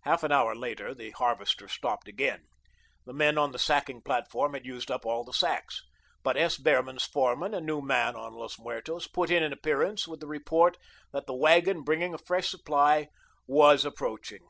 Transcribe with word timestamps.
Half 0.00 0.24
an 0.24 0.32
hour 0.32 0.56
later, 0.56 0.92
the 0.92 1.12
harvester 1.12 1.68
stopped 1.68 2.08
again. 2.08 2.46
The 3.06 3.12
men 3.12 3.38
on 3.38 3.52
the 3.52 3.60
sacking 3.60 4.02
platform 4.02 4.54
had 4.54 4.66
used 4.66 4.90
up 4.90 5.06
all 5.06 5.22
the 5.22 5.32
sacks. 5.32 5.84
But 6.24 6.36
S. 6.36 6.56
Behrman's 6.56 7.04
foreman, 7.04 7.54
a 7.54 7.60
new 7.60 7.80
man 7.80 8.16
on 8.16 8.32
Los 8.32 8.58
Muertos, 8.58 9.06
put 9.06 9.30
in 9.30 9.44
an 9.44 9.52
appearance 9.52 10.08
with 10.08 10.18
the 10.18 10.26
report 10.26 10.78
that 11.12 11.26
the 11.28 11.36
wagon 11.36 11.82
bringing 11.82 12.12
a 12.12 12.18
fresh 12.18 12.48
supply 12.48 13.06
was 13.46 13.84
approaching. 13.84 14.44